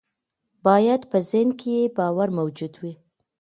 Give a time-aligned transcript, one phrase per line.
[0.65, 2.93] بايد په ذهن کې باور موجود وي.